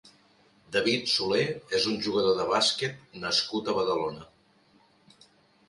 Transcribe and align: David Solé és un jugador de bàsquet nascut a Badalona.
David 0.75 1.03
Solé 1.11 1.41
és 1.81 1.85
un 1.91 1.99
jugador 2.07 2.35
de 2.41 2.49
bàsquet 2.53 3.21
nascut 3.27 3.69
a 3.75 3.79
Badalona. 3.79 4.29